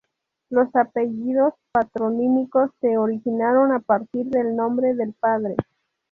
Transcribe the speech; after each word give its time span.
Los 0.49 0.75
apellidos 0.75 1.53
patronímicos 1.71 2.71
se 2.81 2.97
originaron 2.97 3.71
a 3.71 3.77
partir 3.81 4.25
del 4.31 4.55
nombre 4.55 4.95
del 4.95 5.13
padre. 5.13 5.55